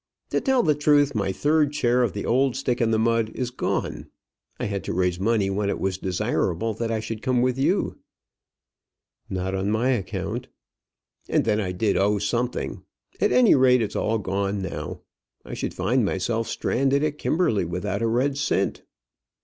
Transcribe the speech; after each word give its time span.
To 0.31 0.41
tell 0.41 0.63
the 0.63 0.73
truth, 0.73 1.13
my 1.13 1.31
third 1.31 1.75
share 1.75 2.01
of 2.01 2.13
the 2.13 2.25
old 2.25 2.55
Stick 2.55 2.81
in 2.81 2.89
the 2.89 2.97
Mud 2.97 3.29
is 3.35 3.51
gone. 3.51 4.07
I 4.59 4.65
had 4.65 4.83
to 4.85 4.93
raise 4.93 5.19
money 5.19 5.51
when 5.51 5.69
it 5.69 5.79
was 5.79 5.99
desirable 5.99 6.73
that 6.73 6.89
I 6.89 6.99
should 6.99 7.21
come 7.21 7.43
with 7.43 7.59
you." 7.59 7.99
"Not 9.29 9.53
on 9.53 9.69
my 9.69 9.89
account." 9.89 10.47
"And 11.29 11.45
then 11.45 11.61
I 11.61 11.71
did 11.71 11.97
owe 11.97 12.17
something. 12.17 12.81
At 13.19 13.31
any 13.31 13.53
rate, 13.53 13.83
it's 13.83 13.95
all 13.95 14.17
gone 14.17 14.59
now. 14.59 15.01
I 15.45 15.53
should 15.53 15.75
find 15.75 16.03
myself 16.03 16.47
stranded 16.47 17.03
at 17.03 17.19
Kimberley 17.19 17.65
without 17.65 18.01
a 18.01 18.07
red 18.07 18.39
cent." 18.39 18.81